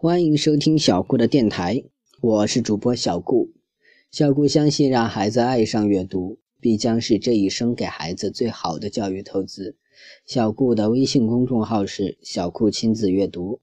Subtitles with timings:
[0.00, 1.82] 欢迎收听小顾的电台，
[2.20, 3.50] 我是主播小顾。
[4.12, 9.76] 小顾相信，让孩子爱上阅读，必将是这一生给孩子最好的教育投资。
[10.24, 13.60] 小顾的微信公众号是“小顾亲子阅读”，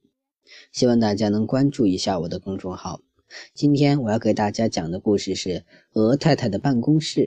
[0.73, 2.99] 希望大家能关注一下我的公众号。
[3.53, 5.49] 今天我要给大家讲的故事是
[5.93, 7.21] 《鹅太太的办公室》。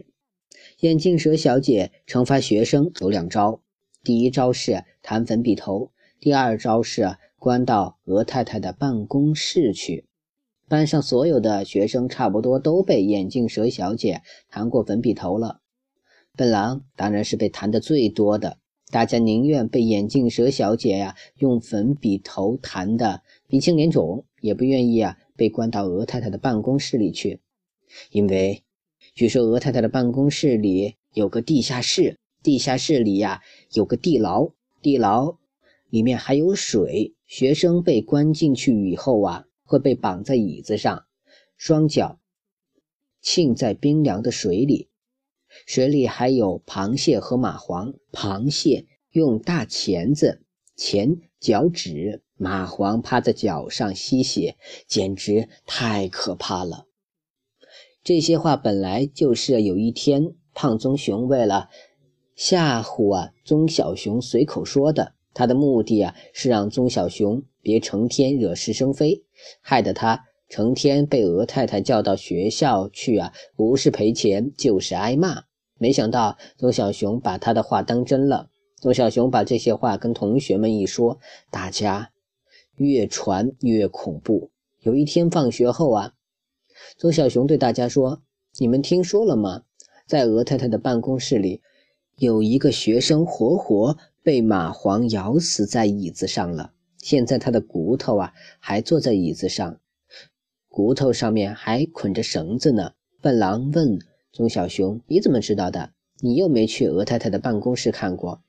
[0.80, 3.62] 眼镜蛇小姐惩罚学生有两招，
[4.04, 7.16] 第一招是弹粉笔头，第二招是。
[7.38, 10.06] 关到鹅太太的办公室去。
[10.66, 15.60] 班上所有的学生差不多都被眼镜蛇小姐弹过粉笔头了。
[16.36, 18.58] 笨狼当然是被弹的最多的。
[18.90, 27.40] 大家宁愿被眼镜蛇小姐呀用粉笔头弹的鼻青脸肿，也不愿意啊被关到鹅太太的办公室里去。
[28.10, 28.62] 因为
[29.14, 33.42] 据说鹅太太的办公室里有个地下室，地下室里呀
[33.74, 34.50] 有个地牢，
[34.82, 35.36] 地牢
[35.88, 37.14] 里面还有水。
[37.28, 41.04] 学生被关进去以后啊，会被绑在椅子上，
[41.58, 42.18] 双脚
[43.20, 44.88] 浸在冰凉的水里。
[45.66, 47.94] 水里还有螃蟹和蚂蟥。
[48.12, 50.42] 螃蟹用大钳子
[50.74, 56.86] 钳脚趾，蚂蟥趴在脚上吸血，简直太可怕了。
[58.02, 61.68] 这些话本来就是有一天胖棕熊为了
[62.34, 65.14] 吓唬啊棕小熊随口说的。
[65.34, 69.24] 他的目的啊，是让棕小熊别成天惹是生非，
[69.60, 75.44] 害得他成天被鹅太太叫到学校去啊，不是赔钱就是挨骂。
[75.78, 78.50] 没想到棕小熊把他的话当真了。
[78.80, 81.18] 棕小熊把这些话跟同学们一说，
[81.50, 82.10] 大家
[82.76, 84.50] 越传越恐怖。
[84.80, 86.14] 有一天放学后啊，
[86.96, 88.22] 棕小熊对大家说
[88.58, 89.62] ：“你们听说了吗？
[90.06, 91.60] 在鹅太太的办公室里，
[92.18, 99.80] 有一个学生活活……”被蚂蟥咬死在椅子上了，现在他的骨头啊还坐在椅子上，
[100.68, 102.92] 骨头上面还捆着绳子呢。
[103.22, 103.98] 笨狼问
[104.30, 105.92] 棕小熊：“你怎么知道的？
[106.20, 108.42] 你又没去鹅太太的办公室看过？”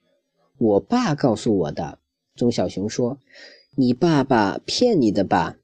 [0.60, 2.00] 我爸告诉我的。
[2.36, 3.18] 棕小熊说
[3.78, 5.60] ：“你爸爸骗你的吧？”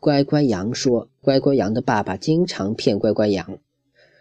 [0.00, 3.58] 乖乖羊说：“乖乖羊的爸爸经常骗乖乖羊，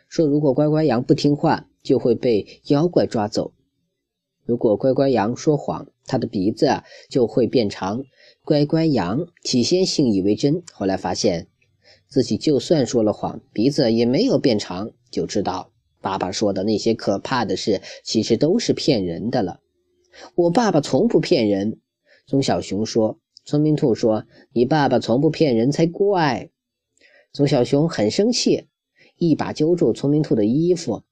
[0.08, 3.54] 说如果乖乖羊不听话，就会被妖怪抓走。”
[4.44, 8.04] 如果乖乖羊说谎，他的鼻子就会变长。
[8.44, 11.48] 乖乖羊起先信以为真，后来发现
[12.08, 15.72] 自己就算说了谎，鼻子也没有变长，就知道
[16.02, 19.60] 爸爸说的那些可怕的事其实都是骗人的了。
[20.36, 21.80] 我爸爸从不骗人，
[22.26, 23.20] 棕小熊说。
[23.44, 26.52] 聪明兔说：“你爸爸从不骗人才怪。”
[27.34, 28.68] 棕小熊很生气，
[29.18, 31.04] 一把揪住聪明兔的衣服：“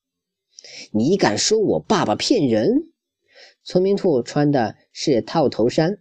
[0.92, 2.92] 你敢说我爸爸骗人？”
[3.64, 6.00] 聪明兔穿的是套头衫，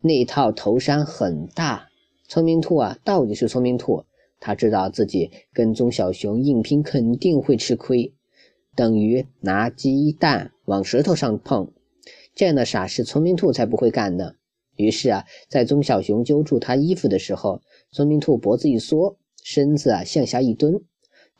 [0.00, 1.88] 那套头衫很大。
[2.28, 4.04] 聪明兔啊，到底是聪明兔，
[4.38, 8.14] 他知道自己跟棕小熊硬拼肯定会吃亏，
[8.76, 11.72] 等于拿鸡蛋往石头上碰，
[12.34, 14.34] 这样的傻事聪明兔才不会干呢。
[14.76, 20.82] 于是啊，在棕小熊揪住他衣服的时候，聪明兔脖子一缩，身子啊向下一蹲，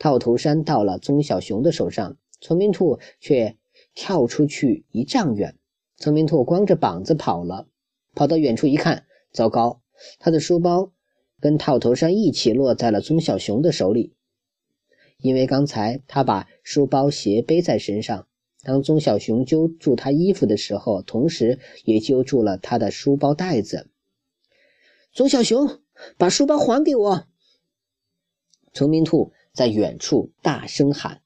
[0.01, 3.57] 套头衫到了棕小熊的手上，聪明兔却。
[3.95, 5.57] 跳出去一丈远，
[5.97, 7.67] 聪明兔光着膀子跑了。
[8.15, 9.83] 跑到远处一看，糟糕，
[10.21, 10.93] 他的书包
[11.41, 14.15] 跟套头衫一起落在了棕小熊的手里。
[15.19, 18.29] 因为刚才他把书包斜背在身上，
[18.63, 23.91] 当棕小熊揪住他衣服的时候，同时也揪住了他的书包带子。
[25.13, 25.81] 棕小熊，
[26.17, 27.27] 把书包还给我！
[28.73, 31.23] 聪明兔在远处大声喊：“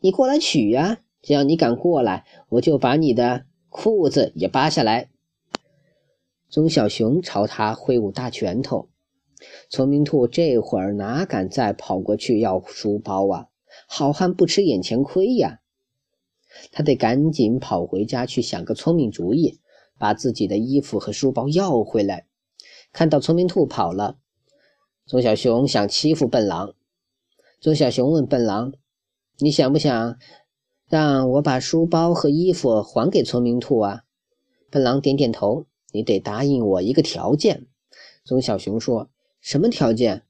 [0.00, 5.08] 你过来取呀！”只要你敢过来，我就把你的裤子也扒下来。
[6.50, 8.90] 棕小熊朝他挥舞大拳头，
[9.70, 13.48] 聪明兔这会儿哪敢再跑过去要书包啊？
[13.88, 15.60] 好汉不吃眼前亏呀！
[16.70, 19.58] 他得赶紧跑回家去想个聪明主意，
[19.98, 22.26] 把自己的衣服和书包要回来。
[22.92, 24.18] 看到聪明兔跑了，
[25.06, 26.74] 棕小熊想欺负笨狼。
[27.64, 28.74] 棕小熊问笨狼
[29.40, 30.18] ：“你想不想？”
[30.86, 34.02] 让我把书包和衣服还给聪明兔啊！
[34.68, 35.64] 笨狼点点头。
[35.90, 37.66] 你得答应我一个条件。
[38.22, 39.08] 棕小熊说
[39.40, 40.24] ：“什么条件？”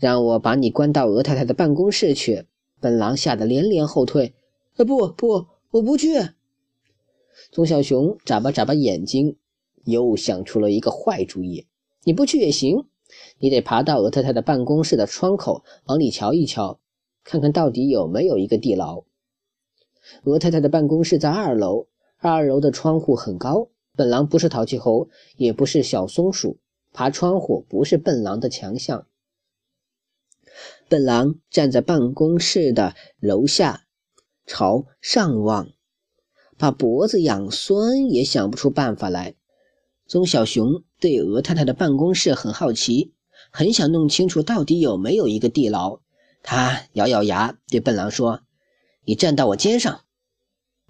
[0.00, 2.46] 让我把你关到鹅太太的办公室去。
[2.80, 4.34] 笨狼吓得连连后退。
[4.74, 6.08] 啊，不不，我不去！
[7.52, 9.36] 棕小熊眨巴眨巴眼睛，
[9.84, 11.68] 又想出了一个坏主意。
[12.02, 12.88] 你不去也行，
[13.38, 16.80] 你得爬到鹅太太的办公室的窗口，往里瞧一瞧，
[17.24, 19.04] 看看到底有没有一个地牢。
[20.24, 21.86] 鹅太太的办公室在二楼，
[22.18, 23.68] 二楼的窗户很高。
[23.94, 26.58] 本狼不是淘气猴，也不是小松鼠，
[26.92, 29.06] 爬窗户不是笨狼的强项。
[30.88, 33.86] 笨狼站在办公室的楼下，
[34.46, 35.68] 朝上望，
[36.56, 39.34] 把脖子养酸也想不出办法来。
[40.06, 43.14] 棕小熊对鹅太太的办公室很好奇，
[43.50, 46.00] 很想弄清楚到底有没有一个地牢。
[46.42, 48.40] 他咬咬牙，对笨狼说
[49.04, 50.00] ：“你站到我肩上。”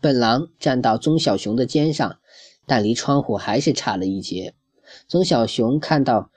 [0.00, 2.20] 笨狼站到棕小熊的肩上，
[2.66, 4.54] 但离窗户还是差了一截。
[5.08, 6.30] 棕小熊看到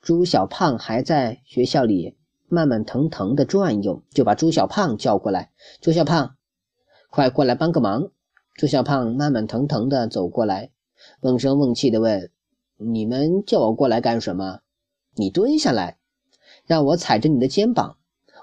[0.00, 2.16] 朱小胖还在学校里
[2.48, 5.50] 慢慢腾腾地转悠，就把朱小胖叫过来
[5.80, 6.36] ：“朱小胖，
[7.10, 8.10] 快过来帮个忙！”
[8.54, 10.70] 朱小胖慢慢腾腾地走过来，
[11.22, 12.30] 瓮声瓮气地问
[12.80, 14.60] ：“你们叫我过来干什么
[15.14, 15.98] ？”“你蹲下来，
[16.66, 17.96] 让我踩着你的肩膀。”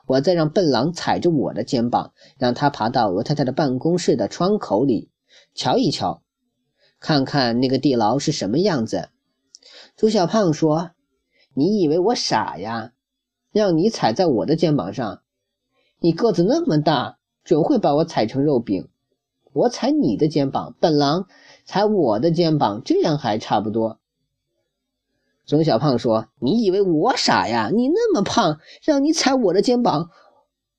[0.07, 5.09] 我再让笨狼踩着我的肩膀，让他爬到鹅太太的办公室的窗口里，
[5.53, 6.21] 瞧一瞧，
[7.01, 9.09] 看看那个地牢是什么样子。
[9.97, 10.91] 朱小胖说
[11.53, 12.93] ：“你以为我傻呀？
[13.51, 15.23] 让你踩在我的肩膀上，
[15.99, 18.87] 你个子那么大，准会把我踩成肉饼。
[19.51, 21.27] 我踩你的肩膀，笨狼
[21.65, 23.99] 踩我的肩膀，这样还差不多。”
[25.47, 27.71] 钟小胖说：“你以为我傻呀？
[27.73, 30.09] 你那么胖，让你踩我的肩膀，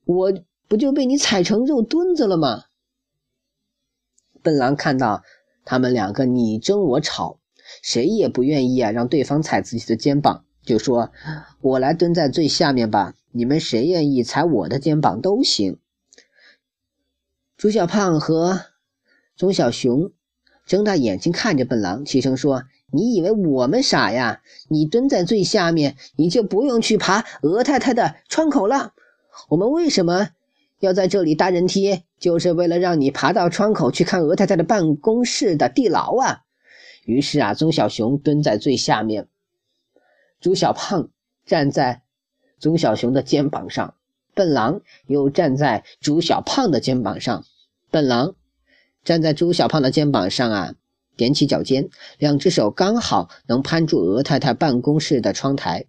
[0.05, 0.33] 我
[0.69, 2.65] 不就被你踩成肉墩子了吗？”
[4.45, 5.23] 笨狼看到
[5.65, 7.41] 他们两个你争我吵，
[7.83, 11.13] 谁也不愿意啊让对方踩自己的肩膀，就说
[11.63, 15.79] ：“我来蹲在最下面吧，你们谁愿意踩我的肩膀都行。”
[17.57, 18.67] 朱小胖和
[19.35, 20.13] 钟小熊
[20.67, 22.65] 睁大眼睛看着笨狼，齐声说。
[22.91, 24.41] 你以为我们傻呀？
[24.69, 28.93] 你蹲在最下面，你就不用去爬鹅太太的窗口了。
[29.49, 30.31] 我们为什么
[30.81, 32.03] 要在这里搭人梯？
[32.19, 36.41] 就是为了让你爬到窗口去看鹅太太的办公室的地牢啊！
[37.05, 39.29] 于是啊，棕小熊蹲在最下面，
[40.41, 41.11] 朱小胖
[41.47, 42.03] 站在
[42.59, 43.95] 棕小熊的肩膀上，
[44.35, 47.45] 笨狼又站在朱小胖的肩膀上。
[47.91, 48.35] 笨狼
[49.05, 50.75] 站在朱小胖的肩膀上啊。
[51.19, 55.85] 踮起脚尖，两只手刚好能攀住鹅太太办公室的窗台。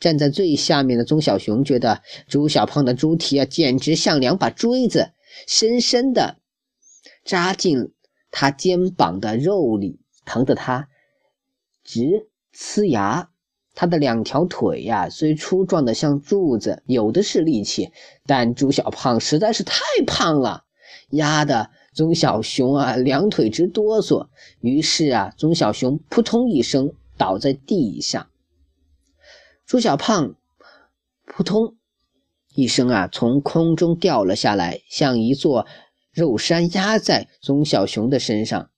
[0.00, 5.12] 站在最下面的棕小熊觉得朱小胖的猪蹄啊，简直像两把锥子，
[5.46, 6.36] 深深的
[7.24, 7.92] 扎进
[8.30, 10.88] 他肩膀的肉里，疼得他
[11.84, 13.30] 直呲牙。
[13.74, 17.92] 他的两条腿呀，虽粗壮的像柱子，有的是力气，
[18.26, 20.64] 但朱小胖实在是太胖了，
[21.10, 21.70] 压的。
[21.98, 24.28] 棕小熊啊，两腿直哆嗦。
[24.60, 28.28] 于是啊，棕小熊扑通一声倒在地上。
[29.66, 30.36] 朱小胖
[31.24, 31.74] 扑通
[32.54, 35.66] 一声啊，从空中掉了下来，像一座
[36.12, 38.70] 肉山压在棕小熊的身上。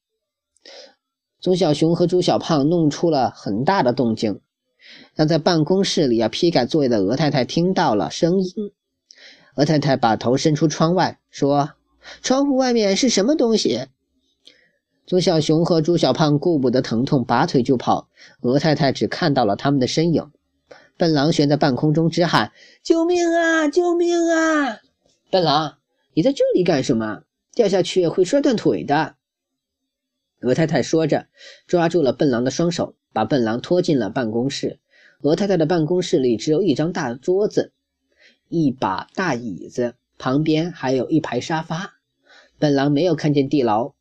[1.42, 4.40] 棕小熊和朱小胖弄出了很大的动静，
[5.14, 8.72] 让在办公室里啊批改作业的鹅太太听到了声音。
[9.56, 11.72] 鹅太太把头伸出窗外说。
[12.22, 13.86] 窗户外面是什么东西？
[15.06, 18.08] 朱小熊和朱小胖顾不得疼痛，拔腿就跑。
[18.42, 20.30] 鹅太太只看到了他们的身影。
[20.96, 22.52] 笨狼悬在半空中直喊
[22.84, 23.68] ：“救命啊！
[23.68, 24.78] 救命啊！”
[25.30, 25.78] 笨狼，
[26.14, 27.22] 你在这里干什么？
[27.54, 29.16] 掉下去会摔断腿的。
[30.42, 31.26] 鹅太太说着，
[31.66, 34.78] 抓住了笨狼的双手，把笨狼拖进了办公室。
[35.22, 37.72] 鹅太太的办公室里只有一张大桌子，
[38.48, 39.96] 一把大椅子。
[40.20, 41.94] 旁边还有一排沙发。
[42.58, 43.94] 笨狼没有看见地牢，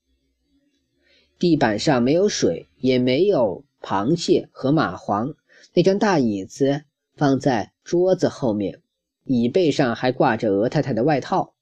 [1.40, 5.36] 地板上没有水，也没有螃蟹和蚂蟥。
[5.74, 6.84] 那张大椅子
[7.16, 8.82] 放在桌子后面，
[9.24, 11.56] 椅背上还挂着鹅太太的外套。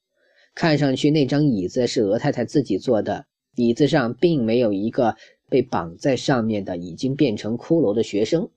[0.55, 3.27] 看上去那张椅子是鹅太太自己做的。
[3.53, 5.15] 椅子上并没有一个
[5.49, 8.49] 被绑在上面的已经变成骷髅的学生。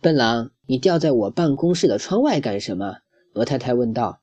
[0.00, 2.96] 笨狼，你吊在我办公室的窗外干什么？
[3.34, 4.19] 鹅太太问道。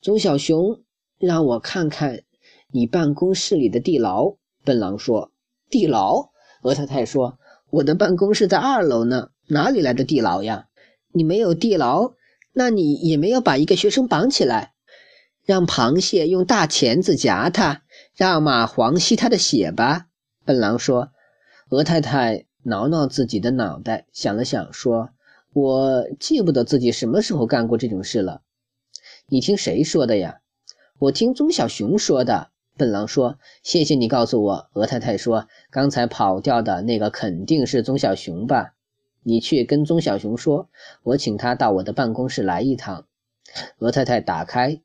[0.00, 0.80] 棕小熊
[1.18, 2.22] 让我看看
[2.70, 4.36] 你办公室里的地牢。
[4.64, 5.32] 笨狼说
[5.70, 6.30] ：“地牢。”
[6.62, 7.38] 鹅太太说
[7.70, 10.66] ：“我的办公室在二楼呢，哪里来的地牢呀？
[11.12, 12.12] 你没有地牢，
[12.52, 14.72] 那你也没有把一个学生绑起来，
[15.44, 17.82] 让螃蟹用大钳子夹他，
[18.14, 20.06] 让蚂蟥吸他的血吧？”
[20.44, 21.10] 笨狼说。
[21.70, 25.10] 鹅太太挠挠自己的脑袋，想了想说
[25.52, 28.40] ：“我记不得自己什么时候干过这种事了。”
[29.30, 30.40] 你听谁说的呀？
[30.98, 32.50] 我听棕小熊说的。
[32.78, 38.72] 笨狼说：“谢谢你告诉我。”鹅太太说：“刚才跑掉的那个肯定是棕小熊吧？
[39.22, 40.70] 你去跟棕小熊说，
[41.02, 43.04] 我请他到我的办公室来一趟。”
[43.80, 44.80] 鹅太太打开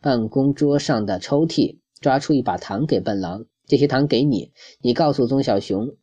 [0.00, 5.94] 办公桌上的抽屉，抓出一把糖给笨狼：“这些糖给你，你告诉棕小熊，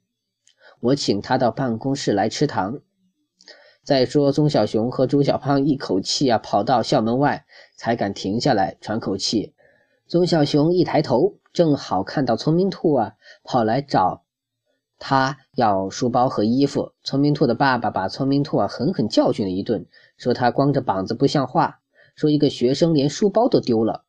[0.79, 2.81] 我请他到办公室来吃糖。
[3.83, 9.53] 再说，宗小熊和朱小胖一口气啊跑到校门外，才敢停下来喘口气。
[10.07, 14.23] 宗小熊一抬头，正好看到聪明兔啊跑来找
[14.99, 16.93] 他要书包和衣服。
[17.03, 19.85] 聪明兔的爸爸把聪明兔啊狠狠教训了一顿，
[20.15, 21.79] 说他光着膀子不像话，
[22.15, 24.05] 说一个学生连书包都丢了，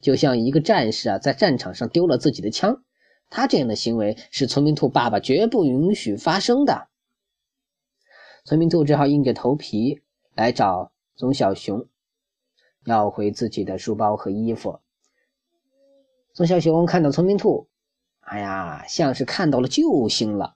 [0.00, 2.84] 就像一个战士啊在战场上丢了自己的枪。
[3.28, 6.89] 他这样的行为是聪明兔爸爸绝不允许发生的。
[8.44, 10.00] 聪明兔只好硬着头皮
[10.34, 11.86] 来找棕小熊，
[12.84, 14.80] 要回自己的书包和衣服。
[16.32, 17.68] 棕小熊看到聪明兔，
[18.20, 20.54] 哎呀，像是看到了救星了。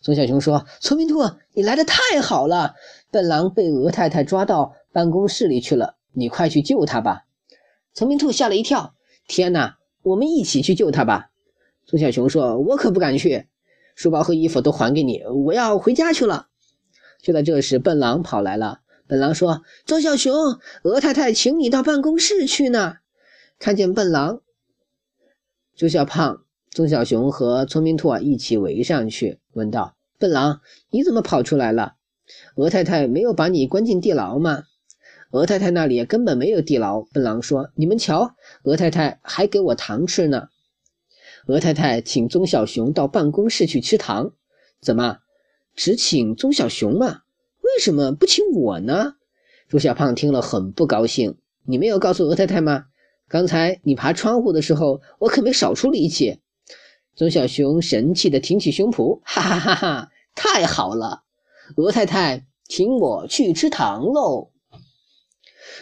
[0.00, 1.18] 棕小熊说：“聪明兔，
[1.52, 2.74] 你来的太好了！
[3.10, 7.26] 笨狼被鹅太太抓到办公室里去了，你快去救他吧。”
[7.92, 8.94] 聪明兔吓了一跳
[9.28, 11.30] ：“天哪，我们一起去救他吧！”
[11.84, 13.46] 棕小熊说：“我可不敢去，
[13.94, 16.48] 书包和衣服都还给你，我要回家去了。”
[17.22, 18.80] 就在这时，笨狼跑来了。
[19.06, 20.34] 笨狼说：“钟小熊，
[20.82, 22.96] 鹅太太请你到办公室去呢。”
[23.60, 24.40] 看见笨狼，
[25.76, 30.60] 周小胖、钟小熊和聪明兔啊一起围上去，问道：“笨狼，
[30.90, 31.94] 你怎么跑出来了？
[32.56, 34.64] 鹅太太没有把你关进地牢吗？”
[35.30, 37.02] 鹅太太那里根本没有地牢。
[37.12, 40.48] 笨狼说：“你们瞧，鹅太太还给我糖吃呢。”
[41.46, 44.32] 鹅太太请钟小熊到办公室去吃糖，
[44.80, 45.18] 怎么
[45.74, 47.20] 只请棕小熊嘛？
[47.62, 49.14] 为什么不请我呢？
[49.68, 51.36] 朱小胖听了很不高兴。
[51.64, 52.86] 你没有告诉鹅太太吗？
[53.28, 56.40] 刚才你爬窗户的时候，我可没少出力气。
[57.14, 60.10] 棕小熊神气地挺起胸脯，哈哈哈哈！
[60.34, 61.22] 太好了，
[61.76, 64.50] 鹅太太请我去吃糖喽！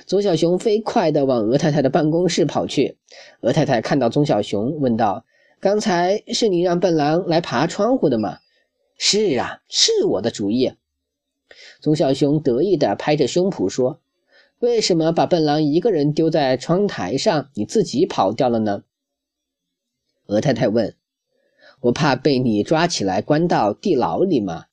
[0.07, 2.99] 棕小熊飞快地往鹅太太的办公室跑去。
[3.41, 5.25] 鹅太太看到棕小熊，问道。
[5.61, 8.39] 刚才是你让笨狼来爬窗户的吗？
[9.03, 10.75] 是啊，是我的主意。
[11.81, 14.03] 钟小熊得意地拍着胸脯说
[14.61, 18.85] ：“为什么把笨狼一个人丢在窗台上，你自己跑掉了呢？”
[20.29, 20.95] 鹅太太问
[21.81, 24.67] ：“我怕被你抓起来关到地牢里吗？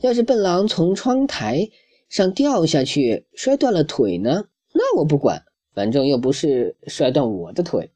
[0.00, 1.68] 要是笨狼从窗台
[2.08, 4.46] 上掉下去摔断了腿呢？
[4.72, 5.44] 那我不管，
[5.74, 7.90] 反正又不是摔断我的腿。”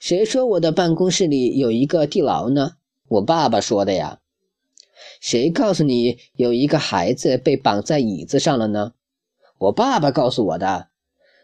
[0.00, 2.72] 谁说我的办公室里有一个地牢呢？
[3.06, 4.18] 我爸爸说的呀。
[5.20, 8.92] 谁告诉你有一个孩子被绑在椅子上了呢？
[9.58, 10.88] 我爸爸告诉我的。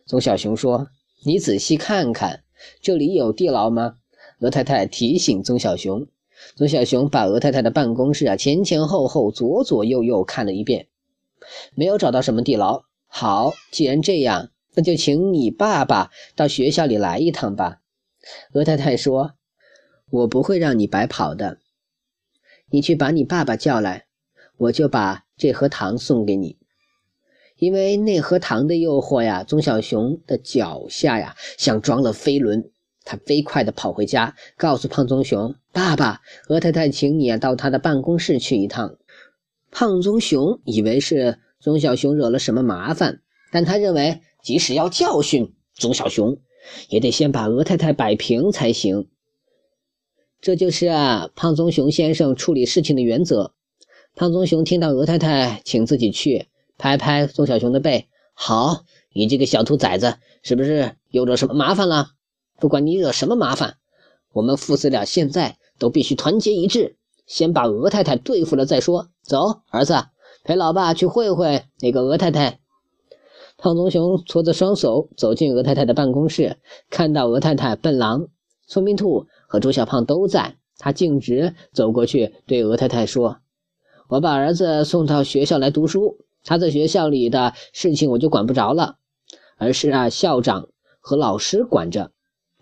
[0.06, 0.88] 棕小熊说
[1.25, 2.44] ：“你仔细看看，
[2.80, 3.96] 这里有地牢吗？”
[4.40, 6.06] 鹅太太提醒棕小熊。
[6.56, 10.88] 棕小熊把鹅太太的办公室啊前前后后、左左右右看了一遍，
[11.75, 12.82] 没有找到什么地牢。
[13.06, 17.80] 好，既然这样，那就请你爸爸到学校里来一趟吧。
[18.52, 19.32] 鹅太太说
[20.11, 21.58] ：“我不会让你白跑的，
[22.71, 24.06] 你去把你爸爸叫来，
[24.56, 26.59] 我就把这盒糖送给你。
[27.56, 32.71] 因为那盒糖的诱惑呀，棕小熊的脚下呀像装了飞轮，
[33.04, 38.97] 他飞快地跑回家，告诉胖棕熊：‘爸爸，鹅太太请你啊到他的办公室去一趟。’
[39.71, 43.21] 胖棕熊以为是棕小熊惹了什么麻烦，
[43.52, 46.38] 但他认为即使要教训棕小熊。”
[46.88, 49.11] 也得先把鹅太太摆平才行。
[50.44, 53.54] 这就是啊，胖棕熊先生处理事情的原则。
[54.14, 58.84] 胖棕熊听到鹅太太请自己去，拍拍棕小熊的背：“好，
[59.14, 62.08] 你这个小兔崽子，是不是又惹什么麻烦了？
[62.60, 63.76] 不管你惹什么麻烦，
[64.34, 66.96] 我们父子俩现在都必须团结一致，
[67.26, 69.08] 先把鹅太太对付了再说。
[69.22, 69.94] 走，儿子，
[70.44, 72.60] 陪老爸去会会那个鹅太太。”
[73.56, 76.58] 胖棕熊搓着双手走进鹅太太的办公室，
[76.90, 78.28] 看到鹅太太、笨狼、
[78.66, 83.38] 聪明兔和朱小胖都在，他径直走过去对鹅太太说
[84.11, 88.96] ：“我把儿子送到学校来读书，他在学校里的事情我就管不着了，
[89.56, 92.11] 而是啊校长和老师管着。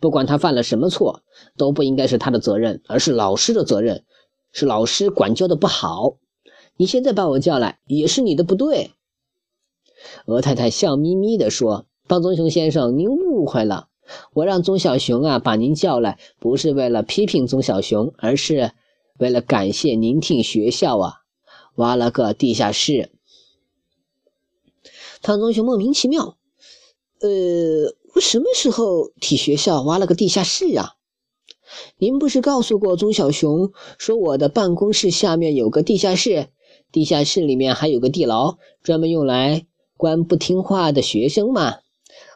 [0.00, 1.22] 不管他犯了什么错，
[1.56, 4.04] 都不应该是他的责任，而是老师的责任，
[4.52, 6.18] 是老师管教的不好。
[6.76, 8.90] 你现在把我叫来，也是你的不对。”
[10.28, 13.88] 鹅太太笑眯眯地说：“方棕熊先生，您误会了。
[14.34, 18.72] 我让钟小熊啊把您叫来，不是为了批评钟小熊，而是
[19.18, 21.14] 为了感谢您替学校啊
[21.76, 23.10] 挖了个地下室。”
[25.22, 26.36] 汤棕熊莫名其妙
[27.22, 27.28] ：“呃，
[28.14, 30.96] 我什么时候替学校挖了个地下室啊？
[31.98, 36.48] 您不是告诉过钟小熊，说我的办公室下面有个地下室，
[36.90, 41.76] 地下室里面还有个地牢，专门用来……”关不听话的学生吗？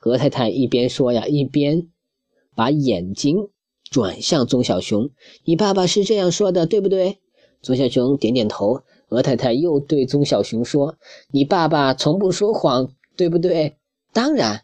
[0.06, 1.88] 鹅太太一边说呀，一边
[2.54, 3.48] 把眼睛
[3.90, 5.10] 转向棕小熊。
[5.44, 7.18] 你爸爸是这样说的，对不对？
[7.60, 8.82] 棕小熊点点头。
[9.08, 10.96] 鹅太太又对棕小熊说
[11.30, 13.76] ：“你爸爸从不说谎，对不对
[14.12, 14.62] ？”“当然。”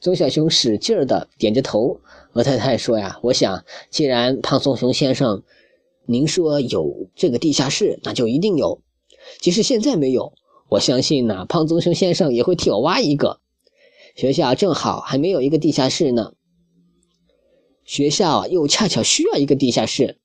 [0.00, 2.00] 棕小熊使劲儿的点着头。
[2.32, 5.42] 鹅太太说：“呀，我想，既然胖棕熊先生，
[6.06, 8.80] 您说有这个地下室，那就一定有。
[9.40, 10.32] 即使现在没有，
[10.68, 13.40] 我相信呢，胖棕熊先生也会替我挖一个。
[14.16, 16.32] 学校正好还没有一个地下室呢。
[17.84, 20.18] 学校又恰巧需要一个地下室。”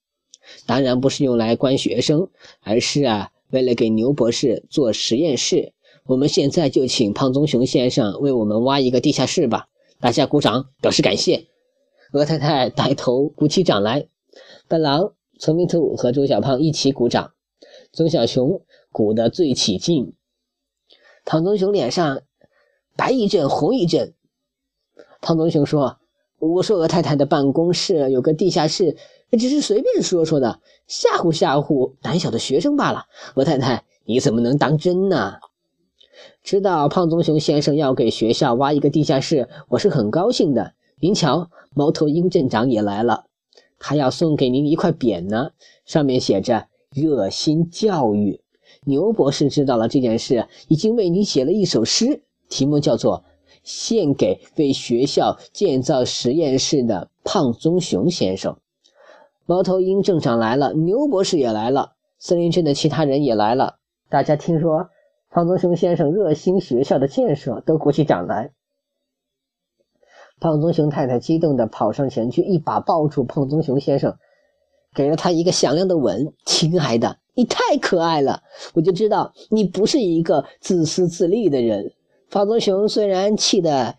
[0.65, 2.29] 当然不是用来关学生，
[2.61, 5.73] 而是啊，为了给牛博士做实验室。
[6.05, 9.67] 我们现在就请胖棕熊先生为我们挖一个地下室吧！
[9.99, 11.47] 大家鼓掌表示感谢。
[12.11, 14.07] 鹅太太带头鼓起掌来，
[14.67, 17.33] 笨狼、聪明兔和周小胖一起鼓掌。
[17.93, 20.13] 棕小熊鼓得最起劲，
[21.23, 22.23] 胖棕熊脸上
[22.95, 24.13] 白一阵红一阵。
[25.21, 25.97] 胖棕熊说
[26.39, 28.97] ：“我说鹅太太的办公室有个地下室。”
[29.39, 33.05] 只是随便说说的，吓唬吓唬胆小的学生罢了。
[33.35, 35.35] 鹅太太，你怎么能当真呢？
[36.43, 40.73] 知道胖棕熊先生要给学校挖一个地下室，我是很高兴的。
[40.99, 43.23] 您瞧，猫头鹰镇长也来了，
[43.79, 45.51] 他要送给您一块匾呢，
[45.85, 48.41] 上面写着“热心教育”。
[48.83, 53.19] 牛博士知道了这件事，已经为您写了一首诗，题目叫做
[53.63, 58.53] 《献给为学校建造实验室的胖棕熊先生》。
[59.45, 63.77] 猫头鹰镇长来了，牛博士也来了，森林镇的其他人也来了。
[64.09, 64.89] 大家听说
[65.29, 68.51] 胖棕熊先生热心学校的建设，都鼓起掌来。
[70.41, 74.17] 胖棕熊太太激动地跑上前去，一把抱住胖棕熊先生，
[74.93, 76.33] 给了他一个响亮的吻。
[76.45, 78.43] 亲爱的，你太可爱了，
[78.73, 81.93] 我就知道你不是一个自私自利的人。
[82.31, 83.97] 胖棕熊虽然气得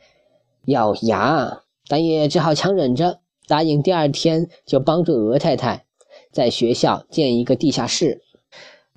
[0.64, 3.20] 咬牙，但也只好强忍着。
[3.46, 5.84] 答应第二天就帮助鹅太太
[6.30, 8.22] 在学校建一个地下室。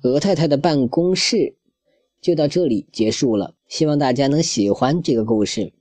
[0.02, 1.54] 鹅太太的办公室
[2.22, 3.52] 就到这里结束了。
[3.68, 5.74] 希望大家能喜欢这个故事，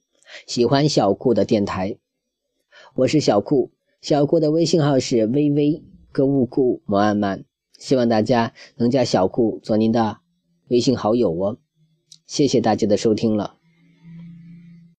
[0.45, 1.95] 喜欢小顾的电台。
[2.95, 7.45] 我是小顾，小顾的微信号是微微购物顾摩安曼。
[7.77, 10.17] 希望大家能加小顾做您的
[10.67, 11.57] 微信好友哦。
[12.27, 13.54] 谢谢大家的收听了。